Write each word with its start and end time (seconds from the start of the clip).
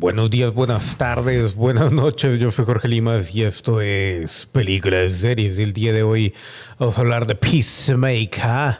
Buenos 0.00 0.30
días, 0.30 0.54
buenas 0.54 0.96
tardes, 0.96 1.54
buenas 1.54 1.92
noches. 1.92 2.40
Yo 2.40 2.50
soy 2.50 2.64
Jorge 2.64 2.88
Limas 2.88 3.34
y 3.34 3.42
esto 3.42 3.82
es 3.82 4.46
Películas 4.46 5.12
Series. 5.12 5.58
El 5.58 5.74
día 5.74 5.92
de 5.92 6.02
hoy 6.02 6.32
vamos 6.78 6.96
a 6.96 7.02
hablar 7.02 7.26
de 7.26 7.34
Peacemaker, 7.34 8.78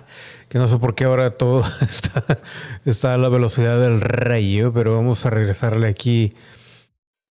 que 0.48 0.58
no 0.58 0.66
sé 0.66 0.78
por 0.78 0.94
qué 0.94 1.04
ahora 1.04 1.32
todo 1.32 1.62
está, 2.86 3.12
a 3.12 3.16
la 3.18 3.28
velocidad 3.28 3.78
del 3.78 4.00
rayo, 4.00 4.72
pero 4.72 4.94
vamos 4.94 5.26
a 5.26 5.30
regresarle 5.30 5.88
aquí 5.88 6.32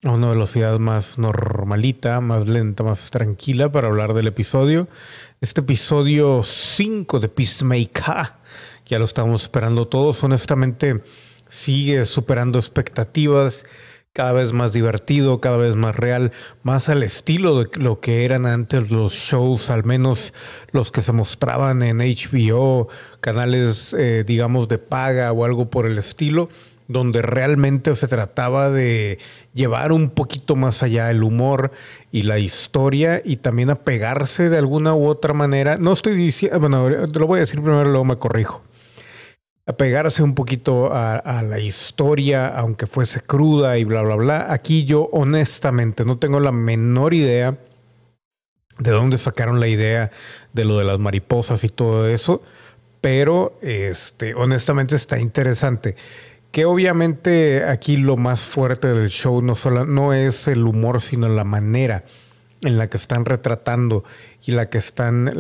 a 0.05 0.13
una 0.13 0.29
velocidad 0.29 0.79
más 0.79 1.19
normalita, 1.19 2.21
más 2.21 2.47
lenta, 2.47 2.85
más 2.85 3.11
tranquila 3.11 3.73
para 3.73 3.89
hablar 3.89 4.15
del 4.15 4.29
episodio. 4.29 4.87
Este 5.41 5.61
episodio 5.61 6.45
5 6.45 7.19
de 7.19 7.29
Peacemaker, 7.29 8.35
ya 8.87 9.01
lo 9.01 9.07
estamos 9.07 9.43
esperando 9.43 9.89
todos, 9.89 10.23
honestamente 10.23 11.03
sigue 11.53 12.07
superando 12.07 12.59
expectativas, 12.59 13.67
cada 14.15 14.33
vez 14.33 14.55
más 14.55 14.73
divertido, 14.73 15.41
cada 15.41 15.59
vez 15.59 15.77
más 15.77 15.95
real, 15.95 16.33
más 16.63 16.89
al 16.89 17.03
estilo 17.03 17.63
de 17.63 17.69
lo 17.79 18.01
que 18.01 18.25
eran 18.25 18.47
antes 18.47 18.91
los 18.91 19.13
shows, 19.13 19.69
al 19.69 19.85
menos 19.85 20.33
los 20.71 20.91
que 20.91 21.03
se 21.03 21.13
mostraban 21.13 21.83
en 21.83 21.99
HBO, 21.99 22.89
canales, 23.21 23.95
eh, 23.99 24.25
digamos, 24.27 24.69
de 24.69 24.79
paga 24.79 25.31
o 25.33 25.45
algo 25.45 25.69
por 25.69 25.85
el 25.85 25.99
estilo, 25.99 26.49
donde 26.89 27.21
realmente 27.21 27.95
se 27.95 28.09
trataba 28.09 28.71
de 28.71 29.19
llevar 29.53 29.93
un 29.93 30.09
poquito 30.09 30.57
más 30.57 30.83
allá 30.83 31.11
el 31.11 31.23
humor 31.23 31.71
y 32.11 32.23
la 32.23 32.39
historia 32.39 33.21
y 33.23 33.37
también 33.37 33.69
apegarse 33.69 34.49
de 34.49 34.57
alguna 34.57 34.95
u 34.95 35.07
otra 35.07 35.35
manera. 35.35 35.77
No 35.77 35.93
estoy 35.93 36.17
diciendo, 36.17 36.61
bueno, 36.61 36.89
lo 36.89 37.27
voy 37.27 37.39
a 37.39 37.41
decir 37.41 37.61
primero, 37.61 37.85
luego 37.85 38.07
me 38.07 38.17
corrijo 38.17 38.63
apegarse 39.67 40.23
un 40.23 40.35
poquito 40.35 40.93
a, 40.93 41.43
la 41.43 41.59
historia, 41.59 42.49
aunque 42.49 42.87
fuese 42.87 43.21
cruda 43.21 43.79
y 43.79 43.85
bla, 43.85 44.03
bla, 44.03 44.17
bla. 44.17 44.53
Aquí 44.53 44.85
yo 44.85 45.09
honestamente 45.13 46.05
no 46.05 46.19
tengo 46.19 46.41
la 46.41 46.53
menor 46.53 47.15
idea 47.15 47.59
de 48.79 48.91
dónde 48.91 49.19
sacaron 49.19 49.61
la 49.61 49.69
idea 49.69 50.11
de 50.53 50.65
lo 50.65 50.79
de 50.79 50.85
las 50.85 50.99
mariposas 50.99 51.63
y 51.65 51.69
todo 51.69 52.09
eso, 52.09 52.43
pero 53.01 53.59
este, 53.63 54.35
honestamente 54.35 54.97
está 54.97 55.19
interesante. 55.19 55.97
Que 56.51 56.65
obviamente 56.67 57.65
aquí 57.65 57.97
lo 57.97 58.17
más 58.17 58.41
fuerte 58.41 58.89
del 58.89 59.09
show 59.09 59.41
no, 59.41 59.55
solo, 59.55 59.87
no 59.87 60.13
es 60.13 60.49
el 60.49 60.67
humor, 60.67 61.01
sino 61.01 61.29
la 61.29 61.45
manera 61.45 62.05
en 62.63 62.79
la 62.79 62.89
que 62.89 62.97
están 62.97 63.25
retratando 63.25 64.05
y 64.45 64.53
la 64.53 64.71
que 64.71 64.79
están 64.79 65.35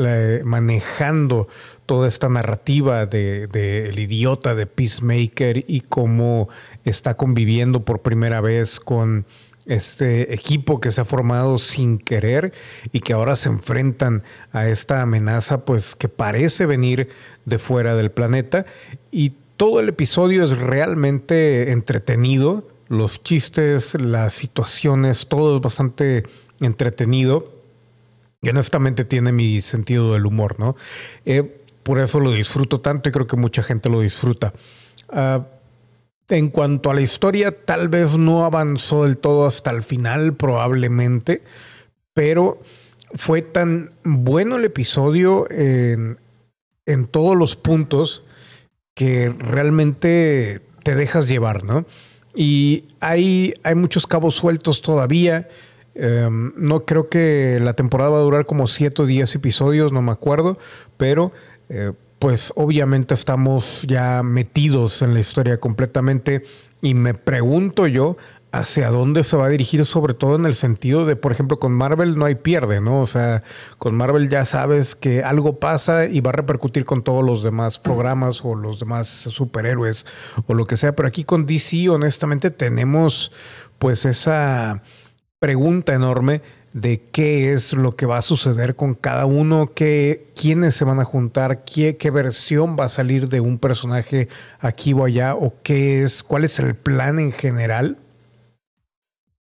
manejando 0.44 1.48
toda 1.86 2.08
esta 2.08 2.28
narrativa 2.28 3.06
de, 3.06 3.44
el 3.88 3.98
idiota 3.98 4.54
de 4.54 4.66
Peacemaker 4.66 5.64
y 5.66 5.80
cómo 5.82 6.48
está 6.84 7.16
conviviendo 7.16 7.84
por 7.84 8.02
primera 8.02 8.40
vez 8.40 8.80
con 8.80 9.24
este 9.66 10.34
equipo 10.34 10.80
que 10.80 10.90
se 10.90 11.00
ha 11.00 11.04
formado 11.04 11.58
sin 11.58 11.98
querer 11.98 12.52
y 12.90 13.00
que 13.00 13.12
ahora 13.12 13.36
se 13.36 13.48
enfrentan 13.48 14.24
a 14.50 14.66
esta 14.66 15.02
amenaza 15.02 15.64
pues 15.64 15.94
que 15.94 16.08
parece 16.08 16.66
venir 16.66 17.08
de 17.44 17.58
fuera 17.58 17.94
del 17.94 18.10
planeta. 18.10 18.66
Y 19.12 19.34
todo 19.56 19.78
el 19.78 19.88
episodio 19.88 20.42
es 20.42 20.58
realmente 20.58 21.70
entretenido, 21.70 22.68
los 22.88 23.22
chistes, 23.22 23.94
las 23.94 24.34
situaciones, 24.34 25.28
todo 25.28 25.56
es 25.56 25.62
bastante 25.62 26.24
entretenido 26.66 27.52
y 28.40 28.48
honestamente 28.48 29.04
tiene 29.04 29.32
mi 29.32 29.60
sentido 29.60 30.12
del 30.12 30.26
humor, 30.26 30.58
¿no? 30.58 30.76
Eh, 31.24 31.62
por 31.82 31.98
eso 31.98 32.20
lo 32.20 32.32
disfruto 32.32 32.80
tanto 32.80 33.08
y 33.08 33.12
creo 33.12 33.26
que 33.26 33.36
mucha 33.36 33.62
gente 33.62 33.88
lo 33.88 34.00
disfruta. 34.00 34.52
Ah, 35.08 35.46
en 36.28 36.48
cuanto 36.48 36.90
a 36.90 36.94
la 36.94 37.02
historia, 37.02 37.64
tal 37.64 37.88
vez 37.88 38.16
no 38.16 38.44
avanzó 38.44 39.04
del 39.04 39.18
todo 39.18 39.46
hasta 39.46 39.70
el 39.70 39.82
final, 39.82 40.34
probablemente, 40.34 41.42
pero 42.14 42.60
fue 43.14 43.42
tan 43.42 43.90
bueno 44.02 44.56
el 44.56 44.64
episodio 44.64 45.50
en, 45.50 46.18
en 46.86 47.06
todos 47.06 47.36
los 47.36 47.56
puntos 47.56 48.24
que 48.94 49.28
realmente 49.38 50.62
te 50.82 50.94
dejas 50.94 51.28
llevar, 51.28 51.64
¿no? 51.64 51.86
Y 52.34 52.84
hay, 53.00 53.54
hay 53.62 53.74
muchos 53.74 54.06
cabos 54.06 54.34
sueltos 54.34 54.80
todavía. 54.80 55.48
Em, 55.94 56.52
no 56.56 56.84
creo 56.84 57.08
que 57.08 57.58
la 57.60 57.74
temporada 57.74 58.10
va 58.10 58.18
a 58.18 58.22
durar 58.22 58.46
como 58.46 58.66
7 58.66 59.02
o 59.02 59.06
10 59.06 59.34
episodios, 59.34 59.92
no 59.92 60.00
me 60.00 60.12
acuerdo, 60.12 60.58
pero 60.96 61.32
eh, 61.68 61.92
pues 62.18 62.52
obviamente 62.56 63.14
estamos 63.14 63.82
ya 63.82 64.22
metidos 64.22 65.02
en 65.02 65.12
la 65.12 65.20
historia 65.20 65.58
completamente 65.58 66.44
y 66.80 66.94
me 66.94 67.14
pregunto 67.14 67.86
yo 67.86 68.16
hacia 68.52 68.90
dónde 68.90 69.24
se 69.24 69.36
va 69.36 69.46
a 69.46 69.48
dirigir, 69.48 69.84
sobre 69.86 70.12
todo 70.12 70.36
en 70.36 70.44
el 70.44 70.54
sentido 70.54 71.06
de, 71.06 71.16
por 71.16 71.32
ejemplo, 71.32 71.58
con 71.58 71.72
Marvel 71.72 72.18
no 72.18 72.26
hay 72.26 72.34
pierde, 72.34 72.82
¿no? 72.82 73.00
O 73.00 73.06
sea, 73.06 73.42
con 73.78 73.94
Marvel 73.94 74.28
ya 74.28 74.44
sabes 74.44 74.94
que 74.94 75.22
algo 75.22 75.58
pasa 75.58 76.04
y 76.04 76.20
va 76.20 76.30
a 76.30 76.34
repercutir 76.34 76.84
con 76.84 77.02
todos 77.02 77.24
los 77.24 77.42
demás 77.42 77.78
programas 77.78 78.44
o 78.44 78.54
los 78.54 78.78
demás 78.78 79.08
superhéroes 79.08 80.06
o 80.46 80.54
lo 80.54 80.66
que 80.66 80.76
sea, 80.76 80.94
pero 80.94 81.08
aquí 81.08 81.24
con 81.24 81.46
DC 81.46 81.88
honestamente 81.88 82.50
tenemos 82.50 83.32
pues 83.78 84.04
esa 84.04 84.82
pregunta 85.42 85.92
enorme 85.92 86.40
de 86.72 87.02
qué 87.10 87.52
es 87.52 87.72
lo 87.72 87.96
que 87.96 88.06
va 88.06 88.18
a 88.18 88.22
suceder 88.22 88.76
con 88.76 88.94
cada 88.94 89.26
uno, 89.26 89.72
qué, 89.74 90.28
quiénes 90.40 90.76
se 90.76 90.84
van 90.84 91.00
a 91.00 91.04
juntar, 91.04 91.64
qué, 91.64 91.96
versión 92.12 92.76
va 92.78 92.84
a 92.84 92.88
salir 92.88 93.28
de 93.28 93.40
un 93.40 93.58
personaje 93.58 94.28
aquí 94.60 94.92
o 94.92 95.04
allá, 95.04 95.34
o 95.34 95.52
qué 95.64 96.04
es, 96.04 96.22
cuál 96.22 96.44
es 96.44 96.60
el 96.60 96.76
plan 96.76 97.18
en 97.18 97.32
general. 97.32 97.98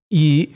Y 0.10 0.54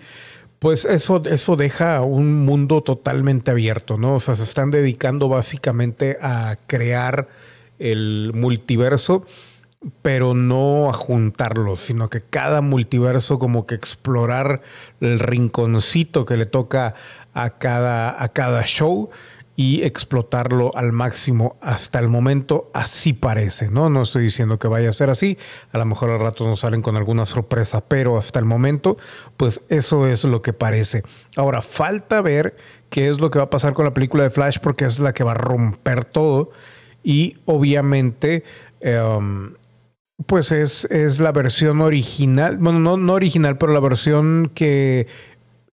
pues 0.57 0.83
eso, 0.83 1.21
eso 1.25 1.55
deja 1.55 2.01
un 2.01 2.43
mundo 2.43 2.81
totalmente 2.81 3.51
abierto, 3.51 3.99
¿no? 3.99 4.15
O 4.15 4.19
sea, 4.19 4.33
se 4.33 4.45
están 4.45 4.71
dedicando 4.71 5.29
básicamente 5.29 6.17
a 6.23 6.57
crear 6.65 7.27
el 7.77 8.31
multiverso 8.33 9.27
pero 10.01 10.33
no 10.33 10.89
a 10.89 10.93
juntarlos, 10.93 11.79
sino 11.79 12.09
que 12.09 12.21
cada 12.21 12.61
multiverso 12.61 13.39
como 13.39 13.65
que 13.67 13.75
explorar 13.75 14.61
el 14.99 15.19
rinconcito 15.19 16.25
que 16.25 16.37
le 16.37 16.45
toca 16.45 16.95
a 17.33 17.51
cada, 17.51 18.21
a 18.21 18.29
cada 18.29 18.63
show 18.63 19.09
y 19.57 19.83
explotarlo 19.83 20.75
al 20.75 20.91
máximo 20.91 21.55
hasta 21.61 21.99
el 21.99 22.09
momento, 22.09 22.69
así 22.73 23.13
parece, 23.13 23.69
¿no? 23.69 23.89
No 23.89 24.01
estoy 24.01 24.23
diciendo 24.23 24.59
que 24.59 24.67
vaya 24.67 24.89
a 24.89 24.93
ser 24.93 25.09
así, 25.09 25.37
a 25.71 25.77
lo 25.77 25.85
mejor 25.85 26.09
al 26.09 26.19
rato 26.19 26.45
nos 26.45 26.59
salen 26.59 26.81
con 26.81 26.97
alguna 26.97 27.25
sorpresa, 27.25 27.81
pero 27.81 28.17
hasta 28.17 28.39
el 28.39 28.45
momento, 28.45 28.97
pues 29.37 29.61
eso 29.69 30.07
es 30.07 30.25
lo 30.25 30.41
que 30.41 30.51
parece. 30.51 31.03
Ahora, 31.37 31.61
falta 31.61 32.21
ver 32.21 32.57
qué 32.89 33.07
es 33.07 33.21
lo 33.21 33.31
que 33.31 33.39
va 33.39 33.45
a 33.45 33.49
pasar 33.49 33.73
con 33.73 33.85
la 33.85 33.93
película 33.93 34.23
de 34.23 34.29
Flash, 34.29 34.57
porque 34.61 34.85
es 34.85 34.99
la 34.99 35.13
que 35.13 35.23
va 35.23 35.31
a 35.31 35.35
romper 35.35 36.05
todo 36.05 36.51
y 37.03 37.37
obviamente... 37.45 38.43
Em, 38.81 39.53
pues 40.25 40.51
es, 40.51 40.85
es 40.85 41.19
la 41.19 41.31
versión 41.31 41.81
original, 41.81 42.57
bueno, 42.57 42.79
no, 42.79 42.97
no 42.97 43.13
original, 43.13 43.57
pero 43.57 43.73
la 43.73 43.79
versión 43.79 44.51
que 44.53 45.07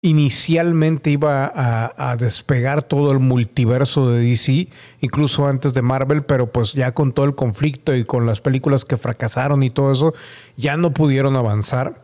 inicialmente 0.04 1.10
iba 1.10 1.46
a, 1.46 2.10
a, 2.10 2.16
despegar 2.16 2.82
todo 2.82 3.12
el 3.12 3.20
multiverso 3.20 4.10
de 4.10 4.20
DC, 4.24 4.68
incluso 5.00 5.46
antes 5.46 5.74
de 5.74 5.82
Marvel, 5.82 6.24
pero 6.24 6.50
pues 6.50 6.72
ya 6.72 6.92
con 6.92 7.12
todo 7.12 7.24
el 7.24 7.36
conflicto 7.36 7.94
y 7.94 8.04
con 8.04 8.26
las 8.26 8.40
películas 8.40 8.84
que 8.84 8.96
fracasaron 8.96 9.62
y 9.62 9.70
todo 9.70 9.92
eso, 9.92 10.12
ya 10.56 10.76
no 10.76 10.92
pudieron 10.92 11.36
avanzar. 11.36 12.01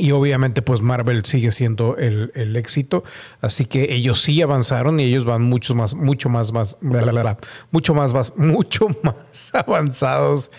Y 0.00 0.12
obviamente 0.12 0.62
pues 0.62 0.80
Marvel 0.80 1.24
sigue 1.26 1.52
siendo 1.52 1.96
el, 1.98 2.32
el, 2.34 2.56
éxito, 2.56 3.04
así 3.42 3.66
que 3.66 3.92
ellos 3.94 4.22
sí 4.22 4.40
avanzaron 4.40 4.98
y 4.98 5.04
ellos 5.04 5.26
van 5.26 5.42
mucho 5.42 5.74
más, 5.74 5.94
mucho 5.94 6.30
más, 6.30 6.52
más, 6.52 6.78
mucho 6.80 7.94
más, 7.94 8.12
más, 8.12 8.32
mucho 8.36 8.88
más 9.02 9.54
avanzados 9.54 10.50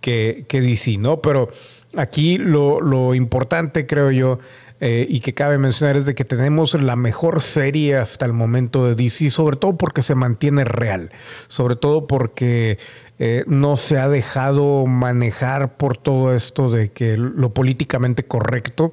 que, 0.00 0.46
que 0.48 0.62
DC, 0.62 0.96
¿no? 0.96 1.20
Pero 1.20 1.50
aquí 1.94 2.38
lo, 2.38 2.80
lo 2.80 3.14
importante, 3.14 3.86
creo 3.86 4.10
yo, 4.10 4.38
eh, 4.78 5.06
y 5.08 5.20
que 5.20 5.32
cabe 5.32 5.56
mencionar 5.56 5.96
es 5.96 6.04
de 6.04 6.14
que 6.14 6.26
tenemos 6.26 6.74
la 6.74 6.96
mejor 6.96 7.40
serie 7.40 7.96
hasta 7.96 8.26
el 8.26 8.34
momento 8.34 8.86
de 8.86 8.94
DC, 8.94 9.30
sobre 9.30 9.56
todo 9.56 9.78
porque 9.78 10.02
se 10.02 10.14
mantiene 10.14 10.64
real, 10.64 11.12
sobre 11.48 11.76
todo 11.76 12.06
porque 12.06 12.78
eh, 13.18 13.44
no 13.46 13.76
se 13.76 13.98
ha 13.98 14.08
dejado 14.08 14.86
manejar 14.86 15.76
por 15.76 15.96
todo 15.96 16.34
esto 16.34 16.70
de 16.70 16.92
que 16.92 17.16
lo 17.16 17.54
políticamente 17.54 18.24
correcto 18.24 18.92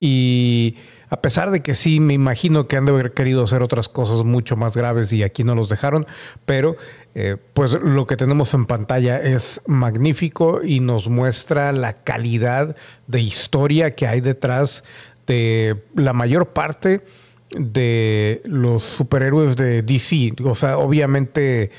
y 0.00 0.76
a 1.10 1.20
pesar 1.20 1.50
de 1.50 1.60
que 1.60 1.74
sí, 1.74 2.00
me 2.00 2.14
imagino 2.14 2.68
que 2.68 2.76
han 2.76 2.86
de 2.86 2.92
haber 2.92 3.12
querido 3.12 3.42
hacer 3.42 3.62
otras 3.62 3.88
cosas 3.88 4.24
mucho 4.24 4.56
más 4.56 4.76
graves 4.76 5.12
y 5.12 5.22
aquí 5.22 5.44
no 5.44 5.54
los 5.54 5.68
dejaron, 5.68 6.06
pero 6.46 6.76
eh, 7.14 7.36
pues 7.52 7.72
lo 7.72 8.06
que 8.06 8.16
tenemos 8.16 8.54
en 8.54 8.64
pantalla 8.64 9.18
es 9.18 9.60
magnífico 9.66 10.62
y 10.62 10.80
nos 10.80 11.08
muestra 11.08 11.72
la 11.72 11.92
calidad 11.92 12.76
de 13.08 13.20
historia 13.20 13.94
que 13.94 14.06
hay 14.06 14.20
detrás 14.20 14.84
de 15.26 15.82
la 15.96 16.12
mayor 16.12 16.50
parte 16.50 17.02
de 17.50 18.40
los 18.44 18.84
superhéroes 18.84 19.56
de 19.56 19.82
DC. 19.82 20.34
O 20.44 20.54
sea, 20.54 20.78
obviamente 20.78 21.72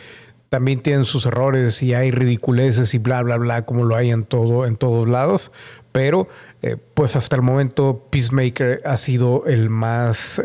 también 0.52 0.82
tienen 0.82 1.06
sus 1.06 1.26
errores 1.26 1.82
y 1.82 1.94
hay 1.94 2.12
ridiculeces 2.12 2.94
y 2.94 2.98
bla, 2.98 3.24
bla, 3.24 3.38
bla, 3.38 3.66
como 3.66 3.86
lo 3.86 3.96
hay 3.96 4.12
en 4.12 4.26
todo, 4.26 4.66
en 4.66 4.76
todos 4.76 5.08
lados, 5.08 5.50
pero 5.94 6.28
eh, 6.62 6.76
pues 6.94 7.16
hasta 7.16 7.38
el 7.38 7.42
momento 7.42 8.06
Peacemaker 8.10 8.82
ha 8.84 8.98
sido 8.98 9.46
el 9.46 9.70
más, 9.70 10.42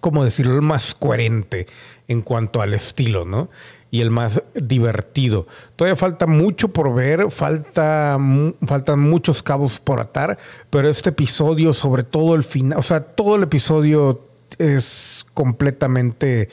¿cómo 0.00 0.24
decirlo?, 0.24 0.54
el 0.54 0.62
más 0.62 0.94
coherente 0.94 1.66
en 2.08 2.22
cuanto 2.22 2.62
al 2.62 2.72
estilo, 2.72 3.26
¿no? 3.26 3.50
Y 3.90 4.00
el 4.00 4.10
más 4.10 4.42
divertido. 4.54 5.46
Todavía 5.76 5.94
falta 5.94 6.26
mucho 6.26 6.68
por 6.68 6.94
ver, 6.94 7.30
falta, 7.30 8.18
faltan 8.66 9.00
muchos 9.00 9.42
cabos 9.42 9.80
por 9.80 10.00
atar, 10.00 10.38
pero 10.70 10.88
este 10.88 11.10
episodio, 11.10 11.74
sobre 11.74 12.04
todo 12.04 12.34
el 12.34 12.44
final, 12.44 12.78
o 12.78 12.82
sea, 12.82 13.00
todo 13.02 13.36
el 13.36 13.42
episodio 13.42 14.28
es 14.56 15.26
completamente 15.34 16.48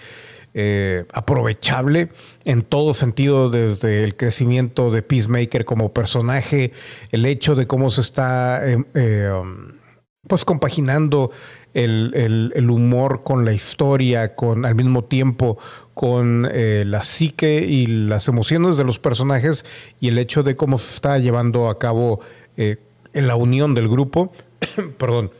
eh, 0.58 1.04
aprovechable 1.12 2.08
en 2.46 2.62
todo 2.62 2.94
sentido, 2.94 3.50
desde 3.50 4.06
el 4.06 4.16
crecimiento 4.16 4.90
de 4.90 5.02
Peacemaker 5.02 5.66
como 5.66 5.92
personaje, 5.92 6.72
el 7.12 7.26
hecho 7.26 7.56
de 7.56 7.68
cómo 7.68 7.90
se 7.90 8.00
está 8.00 8.66
em, 8.66 8.86
eh, 8.94 9.30
um, 9.30 9.74
pues 10.30 10.46
compaginando 10.46 11.32
el, 11.74 12.70
humor 12.70 13.24
con 13.24 13.44
la 13.44 13.52
historia, 13.52 14.34
con 14.34 14.66
al 14.66 14.76
mismo 14.76 15.04
tiempo 15.04 15.58
con 15.94 16.48
eh, 16.50 16.84
la 16.86 17.04
psique 17.04 17.66
y 17.68 17.86
las 17.88 18.30
emociones 18.30 18.78
de 18.78 18.86
los 18.86 18.98
personajes 18.98 19.66
y 20.00 20.08
el 20.08 20.18
hecho 20.18 20.42
de 20.42 20.56
cómo 20.56 20.78
se 20.78 20.94
está 20.94 21.18
llevando 21.20 21.68
a 21.68 21.80
cabo 21.80 22.22
en 22.56 23.28
la 23.28 23.36
unión 23.36 23.76
del 23.76 23.90
grupo. 23.90 24.32
Perdón 24.98 25.32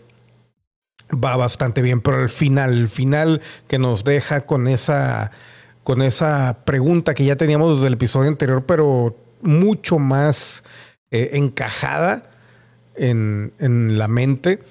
va 1.12 1.36
bastante 1.36 1.82
bien, 1.82 2.02
pero 2.02 2.22
el 2.22 2.30
final, 2.30 2.74
el 2.74 2.90
final 2.90 3.42
que 3.68 3.78
nos 3.78 4.04
deja 4.04 4.46
con 4.46 4.68
esa, 4.68 5.32
con 5.84 6.02
esa 6.02 6.60
pregunta 6.66 7.14
que 7.14 7.26
ya 7.26 7.36
teníamos 7.36 7.76
desde 7.76 7.88
el 7.88 7.94
episodio 7.94 8.30
anterior, 8.30 8.66
pero 8.66 9.16
mucho 9.42 10.00
más 10.00 10.64
eh, 11.12 11.32
encajada 11.34 12.24
en, 12.96 13.54
en 13.60 13.98
la 13.98 14.08
mente. 14.08 14.62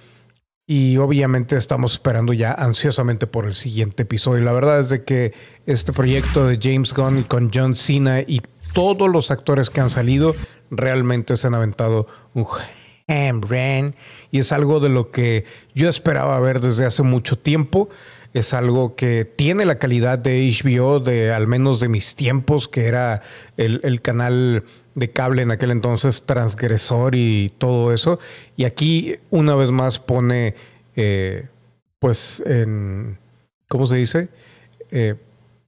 Y 0.66 0.96
obviamente 0.96 1.56
estamos 1.56 1.92
esperando 1.92 2.32
ya 2.32 2.52
ansiosamente 2.52 3.26
por 3.26 3.44
el 3.44 3.54
siguiente 3.54 4.04
episodio. 4.04 4.42
La 4.42 4.52
verdad 4.52 4.80
es 4.80 4.88
de 4.88 5.04
que 5.04 5.34
este 5.66 5.92
proyecto 5.92 6.46
de 6.46 6.58
James 6.60 6.94
Gunn 6.94 7.24
con 7.24 7.50
John 7.52 7.76
Cena 7.76 8.20
y 8.20 8.40
todos 8.72 9.10
los 9.10 9.30
actores 9.30 9.68
que 9.68 9.82
han 9.82 9.90
salido 9.90 10.34
realmente 10.70 11.36
se 11.36 11.46
han 11.46 11.54
aventado 11.54 12.06
un 12.32 12.44
y 13.06 14.38
es 14.38 14.52
algo 14.52 14.80
de 14.80 14.88
lo 14.88 15.10
que 15.10 15.44
yo 15.74 15.90
esperaba 15.90 16.40
ver 16.40 16.60
desde 16.60 16.86
hace 16.86 17.02
mucho 17.02 17.36
tiempo. 17.38 17.90
Es 18.32 18.54
algo 18.54 18.96
que 18.96 19.24
tiene 19.24 19.64
la 19.64 19.78
calidad 19.78 20.18
de 20.18 20.50
HBO, 20.50 21.00
de 21.00 21.32
al 21.32 21.46
menos 21.46 21.80
de 21.80 21.88
mis 21.88 22.16
tiempos, 22.16 22.66
que 22.66 22.86
era 22.86 23.22
el, 23.56 24.00
canal 24.00 24.64
de 24.94 25.10
cable 25.10 25.42
en 25.42 25.50
aquel 25.50 25.70
entonces, 25.70 26.22
transgresor 26.22 27.14
y 27.14 27.52
todo 27.58 27.92
eso. 27.92 28.18
Y 28.56 28.64
aquí 28.64 29.16
una 29.30 29.54
vez 29.54 29.70
más 29.70 30.00
pone, 30.00 30.54
eh, 30.96 31.46
pues, 31.98 32.42
en, 32.46 33.18
¿cómo 33.68 33.86
se 33.86 33.96
dice? 33.96 34.28
Eh, 34.90 35.14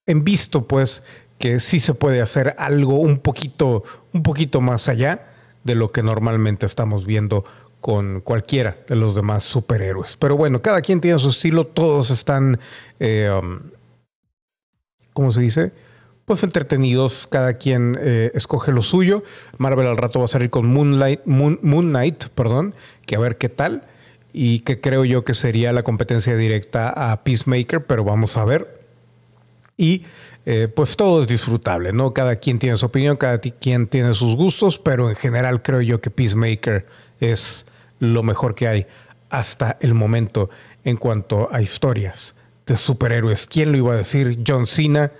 en 0.06 0.24
visto, 0.24 0.66
pues, 0.66 1.02
que 1.38 1.60
sí 1.60 1.80
se 1.80 1.94
puede 1.94 2.22
hacer 2.22 2.56
algo 2.58 2.98
un 2.98 3.18
poquito, 3.18 3.84
un 4.12 4.22
poquito 4.22 4.60
más 4.60 4.88
allá 4.88 5.35
de 5.66 5.74
lo 5.74 5.92
que 5.92 6.02
normalmente 6.02 6.64
estamos 6.64 7.04
viendo 7.04 7.44
con 7.80 8.20
cualquiera 8.20 8.78
de 8.88 8.96
los 8.96 9.14
demás 9.14 9.44
superhéroes. 9.44 10.16
Pero 10.16 10.36
bueno, 10.36 10.62
cada 10.62 10.80
quien 10.80 11.00
tiene 11.00 11.18
su 11.18 11.28
estilo, 11.28 11.66
todos 11.66 12.10
están, 12.10 12.58
eh, 12.98 13.30
um, 13.30 13.58
¿cómo 15.12 15.32
se 15.32 15.40
dice? 15.40 15.72
Pues 16.24 16.42
entretenidos, 16.42 17.26
cada 17.30 17.54
quien 17.54 17.96
eh, 18.00 18.30
escoge 18.34 18.72
lo 18.72 18.82
suyo. 18.82 19.22
Marvel 19.58 19.86
al 19.86 19.96
rato 19.96 20.18
va 20.18 20.24
a 20.24 20.28
salir 20.28 20.50
con 20.50 20.66
Moonlight, 20.66 21.20
Moon, 21.26 21.60
Moon 21.62 21.92
perdón, 22.34 22.74
que 23.06 23.16
a 23.16 23.20
ver 23.20 23.36
qué 23.36 23.48
tal. 23.48 23.82
Y 24.32 24.60
que 24.60 24.80
creo 24.80 25.04
yo 25.04 25.24
que 25.24 25.34
sería 25.34 25.72
la 25.72 25.82
competencia 25.82 26.36
directa 26.36 26.90
a 26.90 27.22
Peacemaker, 27.22 27.86
pero 27.86 28.04
vamos 28.04 28.36
a 28.36 28.44
ver. 28.44 28.75
Y 29.76 30.04
eh, 30.46 30.68
pues 30.74 30.96
todo 30.96 31.22
es 31.22 31.28
disfrutable, 31.28 31.92
¿no? 31.92 32.14
Cada 32.14 32.36
quien 32.36 32.58
tiene 32.58 32.76
su 32.76 32.86
opinión, 32.86 33.16
cada 33.16 33.38
quien 33.38 33.88
tiene 33.88 34.14
sus 34.14 34.36
gustos, 34.36 34.78
pero 34.78 35.08
en 35.08 35.16
general 35.16 35.62
creo 35.62 35.80
yo 35.80 36.00
que 36.00 36.10
Peacemaker 36.10 36.86
es 37.20 37.66
lo 37.98 38.22
mejor 38.22 38.54
que 38.54 38.68
hay 38.68 38.86
hasta 39.28 39.76
el 39.80 39.94
momento 39.94 40.50
en 40.84 40.96
cuanto 40.96 41.48
a 41.52 41.60
historias 41.60 42.34
de 42.66 42.76
superhéroes. 42.76 43.46
¿Quién 43.46 43.72
lo 43.72 43.78
iba 43.78 43.94
a 43.94 43.96
decir? 43.96 44.42
John 44.46 44.66
Cena 44.66 45.12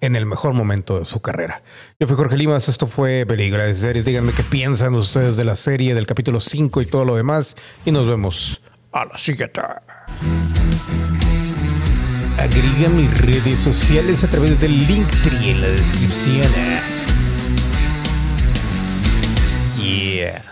en 0.00 0.14
el 0.14 0.26
mejor 0.26 0.52
momento 0.52 0.98
de 0.98 1.04
su 1.04 1.20
carrera. 1.20 1.62
Yo 1.98 2.06
fui 2.06 2.16
Jorge 2.16 2.36
Limas, 2.36 2.68
esto 2.68 2.86
fue 2.86 3.24
de 3.24 3.74
Series. 3.74 4.04
Díganme 4.04 4.32
qué 4.32 4.42
piensan 4.42 4.94
ustedes 4.94 5.36
de 5.36 5.44
la 5.44 5.54
serie, 5.54 5.94
del 5.94 6.06
capítulo 6.06 6.40
5 6.40 6.82
y 6.82 6.86
todo 6.86 7.04
lo 7.04 7.16
demás. 7.16 7.56
Y 7.84 7.92
nos 7.92 8.06
vemos 8.06 8.60
a 8.92 9.04
la 9.06 9.18
siguiente. 9.18 9.62
Agrega 12.38 12.88
mis 12.90 13.18
redes 13.18 13.60
sociales 13.60 14.22
a 14.24 14.28
través 14.28 14.60
del 14.60 14.86
link 14.86 15.08
en 15.42 15.60
la 15.60 15.68
descripción. 15.68 16.46
Yeah. 19.78 20.42